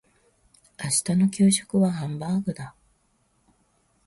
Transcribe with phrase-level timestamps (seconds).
[0.83, 2.73] 明日の給食はハンバーグだ。